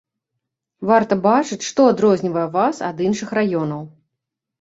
[0.91, 3.85] Варта бачыць, што адрознівае вас ад іншых раёнаў.